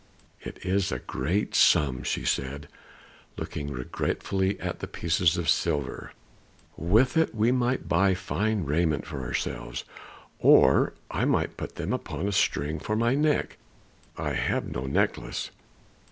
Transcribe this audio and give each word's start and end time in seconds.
"It 0.41 0.65
is 0.65 0.91
a 0.91 0.97
great 0.97 1.53
sum," 1.53 2.01
she 2.01 2.25
said, 2.25 2.67
looking 3.37 3.69
regretfully 3.71 4.59
at 4.59 4.79
the 4.79 4.87
pieces 4.87 5.37
of 5.37 5.47
silver. 5.47 6.13
"With 6.75 7.15
it 7.17 7.35
we 7.35 7.51
might 7.51 7.87
buy 7.87 8.15
fine 8.15 8.63
raiment 8.63 9.05
for 9.05 9.21
ourselves; 9.21 9.83
or 10.39 10.95
I 11.11 11.25
might 11.25 11.55
put 11.55 11.75
them 11.75 11.93
upon 11.93 12.27
a 12.27 12.31
string 12.31 12.79
for 12.79 12.95
my 12.95 13.13
neck, 13.13 13.59
I 14.17 14.33
have 14.33 14.65
no 14.65 14.87
necklace." 14.87 15.51